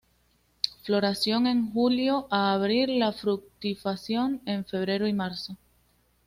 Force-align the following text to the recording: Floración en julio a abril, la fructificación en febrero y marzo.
Floración 0.81 1.45
en 1.45 1.71
julio 1.73 2.25
a 2.31 2.53
abril, 2.53 2.97
la 2.97 3.11
fructificación 3.11 4.41
en 4.47 4.65
febrero 4.65 5.07
y 5.07 5.13
marzo. 5.13 5.57